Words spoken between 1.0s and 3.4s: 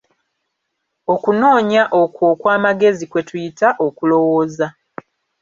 Okunoonya okwo okw'amagezi kwe